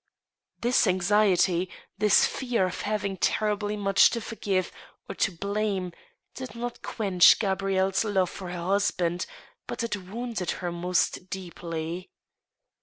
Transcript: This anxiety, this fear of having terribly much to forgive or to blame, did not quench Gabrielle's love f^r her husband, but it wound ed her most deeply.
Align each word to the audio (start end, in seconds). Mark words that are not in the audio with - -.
This 0.61 0.87
anxiety, 0.87 1.69
this 1.95 2.25
fear 2.25 2.65
of 2.65 2.81
having 2.81 3.17
terribly 3.17 3.77
much 3.77 4.09
to 4.09 4.19
forgive 4.19 4.71
or 5.07 5.13
to 5.13 5.31
blame, 5.31 5.91
did 6.33 6.55
not 6.55 6.81
quench 6.81 7.37
Gabrielle's 7.37 8.03
love 8.03 8.31
f^r 8.35 8.51
her 8.51 8.63
husband, 8.65 9.27
but 9.67 9.83
it 9.83 9.95
wound 9.97 10.41
ed 10.41 10.49
her 10.65 10.71
most 10.71 11.29
deeply. 11.29 12.09